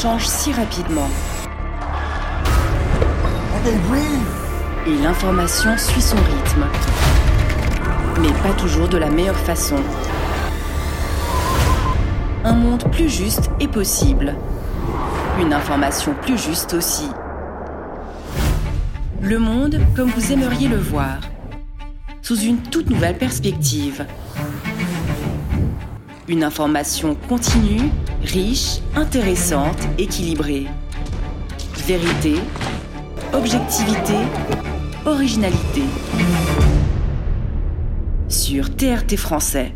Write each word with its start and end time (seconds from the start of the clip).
change 0.00 0.26
si 0.26 0.50
rapidement. 0.52 1.08
Et 4.86 4.96
l'information 5.02 5.76
suit 5.76 6.00
son 6.00 6.16
rythme. 6.16 6.64
Mais 8.22 8.32
pas 8.42 8.54
toujours 8.54 8.88
de 8.88 8.96
la 8.96 9.10
meilleure 9.10 9.36
façon. 9.36 9.76
Un 12.44 12.54
monde 12.54 12.84
plus 12.90 13.10
juste 13.10 13.50
est 13.60 13.68
possible. 13.68 14.34
Une 15.38 15.52
information 15.52 16.14
plus 16.22 16.38
juste 16.38 16.72
aussi. 16.72 17.10
Le 19.20 19.38
monde 19.38 19.80
comme 19.94 20.08
vous 20.08 20.32
aimeriez 20.32 20.68
le 20.68 20.78
voir, 20.78 21.18
sous 22.22 22.40
une 22.40 22.62
toute 22.62 22.88
nouvelle 22.88 23.18
perspective. 23.18 24.06
Une 26.28 26.44
information 26.44 27.16
continue, 27.28 27.90
riche, 28.22 28.78
intéressante, 28.94 29.78
équilibrée. 29.98 30.66
Vérité, 31.86 32.34
objectivité, 33.32 34.14
originalité. 35.06 35.82
Sur 38.28 38.74
TRT 38.76 39.16
français. 39.16 39.74